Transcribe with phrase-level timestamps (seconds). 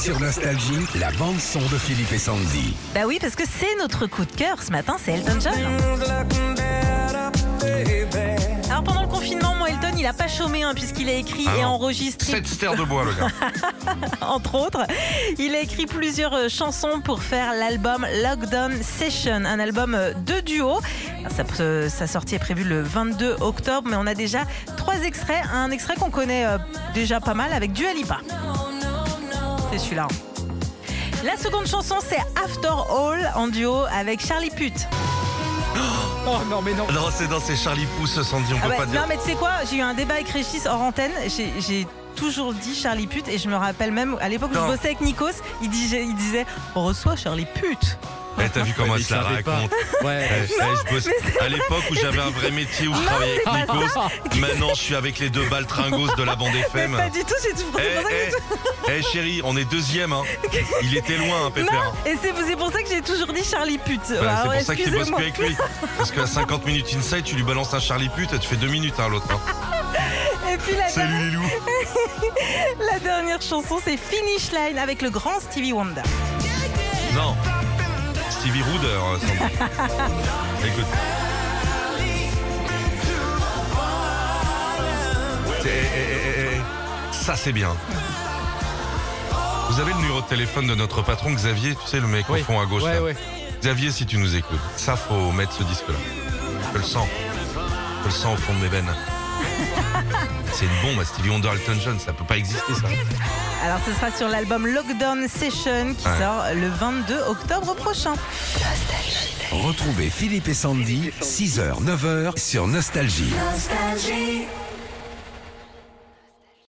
[0.00, 2.76] Sur Nostalgie, la bande-son de Philippe et Sandy.
[2.94, 5.54] Bah oui, parce que c'est notre coup de cœur ce matin, c'est Elton John.
[8.70, 11.58] Alors pendant le confinement, moi Elton, il a pas chômé hein, puisqu'il a écrit Ah
[11.58, 13.28] et enregistré, Sept stères de bois, le gars.
[14.20, 14.86] entre autres,
[15.36, 20.40] il a écrit plusieurs euh, chansons pour faire l'album Lockdown Session, un album euh, de
[20.40, 20.78] duo.
[21.36, 24.44] Sa, euh, sa sortie est prévue le 22 octobre, mais on a déjà
[24.76, 25.42] trois extraits.
[25.52, 26.46] Un extrait qu'on connaît
[26.94, 28.20] déjà pas mal avec Dua Lipa.
[29.78, 30.08] Celui-là.
[31.24, 34.86] La seconde chanson, c'est After All en duo avec Charlie Puth.
[36.26, 36.86] Oh non, mais non.
[36.92, 39.00] Non, c'est dans ces Charlie Pouce, Sandy, on Ah peut ouais, pas dire.
[39.00, 41.12] non, mais tu sais quoi J'ai eu un débat avec Régis hors antenne.
[41.26, 44.66] J'ai- toujours dit Charlie Pute et je me rappelle même à l'époque où je Non.
[44.66, 45.26] bossais avec Nikos,
[45.62, 47.96] il disait, il disait on reçoit Charlie Pute.
[48.40, 49.70] Eh, T'as vu comment elle se la raconte
[50.02, 50.28] Ouais.
[50.30, 50.46] Eh, eh,
[50.88, 51.08] je bosse-
[51.40, 54.80] À l'époque où j'avais un vrai métier, où je travaillais avec pas Nikos, maintenant je
[54.80, 56.96] suis avec les deux balles tringos de la bande FM.
[56.96, 60.12] pas du tout, c'est toujours Eh, j'ai eh, eh, chérie, on est deuxième.
[60.12, 60.22] Hein.
[60.82, 61.92] Il était loin, hein, Pépère.
[62.06, 64.00] et c'est c'est pour ça que j'ai toujours dit Charlie Pute.
[64.10, 65.56] Bah, Alors, c'est pour ça que tu bosses plus avec lui.
[65.96, 68.68] Parce qu'à 50 minutes inside, tu lui balances un Charlie pute et tu fais deux
[68.68, 69.26] minutes hein, l'autre.
[69.30, 69.40] hein.
[70.52, 71.50] Et puis la, Salut les loups.
[72.92, 76.02] la dernière chanson, c'est Finish Line avec le grand Stevie Wonder.
[80.66, 80.86] Écoute.
[85.62, 86.60] C'est- eh, eh, eh, eh,
[87.14, 87.74] Ça, c'est bien.
[89.70, 92.40] Vous avez le numéro de téléphone de notre patron Xavier, tu sais, le mec Oui.
[92.40, 92.82] au fond à gauche.
[92.84, 93.02] Ouais, là.
[93.02, 93.16] ouais.
[93.60, 95.94] Xavier, si tu nous écoutes, ça, faut mettre ce disque-là.
[96.72, 97.08] Je le sens.
[98.02, 98.94] Je le sens au fond de mes veines.
[100.52, 102.88] C'est une bombe, Stevie Wonder, Elton John, ça peut pas exister, ça.
[103.64, 106.18] Alors ce sera sur l'album Lockdown Session qui Ouais.
[106.20, 108.14] sort le 22 octobre prochain.
[109.50, 113.32] Retrouvez Philippe et Sandy, 6h, 9h sur Nostalgie.
[113.52, 114.42] Nostalgie.